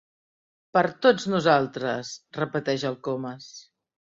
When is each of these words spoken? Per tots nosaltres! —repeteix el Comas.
Per 0.77 0.81
tots 1.05 1.27
nosaltres! 1.33 2.15
—repeteix 2.39 2.87
el 2.93 2.99
Comas. 3.11 3.55